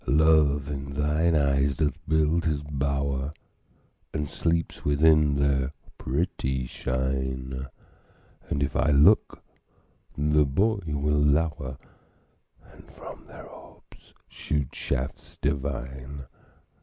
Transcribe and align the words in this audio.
Love 0.07 0.67
in 0.67 0.93
thine 0.95 1.35
eyes 1.35 1.75
doth 1.77 1.95
build 2.07 2.43
his 2.45 2.63
bower, 2.63 3.31
And 4.11 4.27
sleeps 4.27 4.83
within 4.83 5.35
their 5.35 5.73
pretty 5.99 6.65
shine; 6.65 7.67
And 8.49 8.63
if 8.63 8.75
I 8.75 8.89
look, 8.89 9.43
the 10.17 10.43
boy 10.47 10.79
will 10.87 11.19
lower, 11.19 11.77
And 12.73 12.91
from 12.91 13.27
their 13.27 13.45
orbs 13.45 14.15
shoot 14.27 14.73
shafts 14.73 15.37
divine. 15.39 16.25